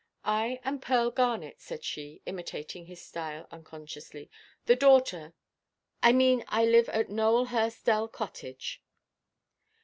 [0.25, 4.31] "I am Pearl Garnet," said she, imitating his style unconsciously,
[4.65, 8.81] "the daughter—I mean I live at Nowelhurst Dell Cottage."